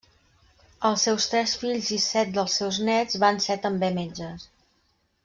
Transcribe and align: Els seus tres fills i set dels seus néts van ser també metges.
Els 0.87 1.03
seus 1.07 1.27
tres 1.33 1.53
fills 1.63 1.91
i 1.97 1.99
set 2.05 2.31
dels 2.37 2.55
seus 2.63 2.79
néts 2.91 3.19
van 3.25 3.39
ser 3.47 3.59
també 3.67 3.91
metges. 4.03 4.49